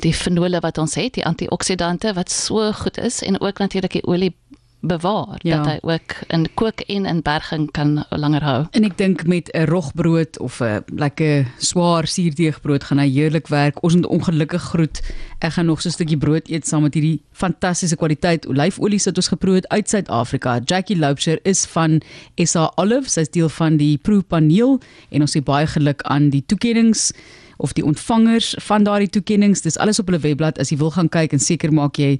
die 0.00 0.14
fenole 0.14 0.60
wat 0.60 0.78
ons 0.78 0.94
het, 0.94 1.14
die 1.14 1.26
antioksidante 1.26 2.12
wat 2.16 2.30
so 2.30 2.72
goed 2.72 2.98
is 2.98 3.22
en 3.22 3.40
ook 3.40 3.58
natuurlik 3.58 3.92
die 3.92 4.06
olie 4.06 4.34
bewaar 4.80 5.38
Ja. 5.42 5.56
dat 5.56 5.66
hy 5.66 5.78
ook 5.82 6.14
in 6.28 6.46
kook 6.54 6.80
en 6.80 7.06
in 7.06 7.22
berging 7.22 7.70
kan 7.70 8.04
langer 8.10 8.42
hou. 8.42 8.64
En 8.70 8.84
ek 8.84 8.96
dink 8.98 9.26
met 9.26 9.48
'n 9.52 9.64
rogbrood 9.64 10.38
of 10.38 10.60
'n 10.60 10.82
lekker 10.94 11.46
swaar 11.58 12.06
suurdeegbrood 12.06 12.84
gaan 12.84 12.98
hy 12.98 13.08
heerlik 13.10 13.46
werk. 13.48 13.82
Ons 13.82 13.94
moet 13.94 14.06
ongelukkig 14.06 14.62
groet. 14.62 15.00
Ek 15.38 15.52
gaan 15.52 15.66
nog 15.66 15.80
so 15.82 15.88
'n 15.88 15.92
stukkie 15.92 16.16
brood 16.18 16.48
eet 16.48 16.66
saam 16.66 16.82
met 16.82 16.94
hierdie 16.94 17.20
fantastiese 17.32 17.96
kwaliteit 17.96 18.46
olyfolie 18.46 19.00
wat 19.04 19.16
ons 19.16 19.28
geproe 19.28 19.54
het 19.54 19.68
uit 19.68 19.88
Suid-Afrika. 19.88 20.60
Jackie 20.64 20.98
Loubser 20.98 21.38
is 21.42 21.64
van 21.66 22.00
SA 22.36 22.72
Olive. 22.76 23.08
Sy's 23.10 23.30
deel 23.30 23.48
van 23.48 23.76
die 23.76 23.98
proepaneel 23.98 24.80
en 25.10 25.20
ons 25.20 25.36
sê 25.36 25.42
baie 25.42 25.66
geluk 25.66 26.02
aan 26.02 26.30
die 26.30 26.42
toekennings 26.46 27.12
of 27.60 27.74
die 27.76 27.84
ontvangers 27.84 28.54
van 28.66 28.84
daardie 28.84 29.08
toekennings. 29.12 29.62
Dis 29.62 29.78
alles 29.78 30.00
op 30.00 30.08
hulle 30.10 30.20
webblad 30.22 30.58
as 30.58 30.72
jy 30.72 30.78
wil 30.80 30.92
gaan 30.94 31.08
kyk 31.12 31.34
en 31.36 31.42
seker 31.42 31.72
maak 31.72 32.00
jy 32.00 32.16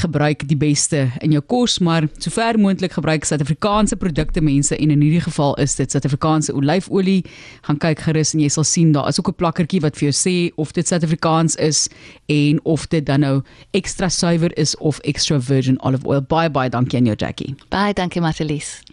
gebruik 0.00 0.46
die 0.48 0.56
beste 0.58 1.04
in 1.24 1.34
jou 1.36 1.42
kos, 1.44 1.78
maar 1.84 2.08
sover 2.18 2.58
moontlik 2.58 2.96
gebruik 2.96 3.26
Suid-Afrikaanse 3.28 3.98
produkte 4.00 4.42
mense 4.44 4.76
en 4.76 4.94
in 4.94 5.04
hierdie 5.04 5.24
geval 5.24 5.54
is 5.62 5.76
dit 5.78 5.90
Suid-Afrikaanse 5.92 6.54
olyfolie. 6.56 7.20
Gaan 7.68 7.80
kyk 7.82 8.06
gerus 8.08 8.34
en 8.34 8.42
jy 8.44 8.50
sal 8.52 8.66
sien 8.68 8.92
daar 8.96 9.08
is 9.08 9.20
ook 9.20 9.28
'n 9.28 9.38
plakkertjie 9.38 9.80
wat 9.84 9.96
vir 9.96 10.10
jou 10.10 10.16
sê 10.16 10.52
of 10.56 10.72
dit 10.72 10.86
Suid-Afrikaans 10.88 11.56
is 11.56 11.88
en 12.26 12.60
of 12.64 12.86
dit 12.88 13.04
dan 13.06 13.20
nou 13.20 13.42
ekstra 13.72 14.08
suiwer 14.08 14.52
is 14.58 14.76
of 14.76 14.98
extra 15.04 15.40
virgin 15.40 15.78
olive 15.82 16.06
oil. 16.06 16.20
Baie 16.20 16.50
baie 16.50 16.70
dankie 16.70 16.98
aan 16.98 17.06
jou 17.06 17.16
Jackie. 17.16 17.54
Baie 17.68 17.92
dankie 17.92 18.20
Martelies. 18.20 18.88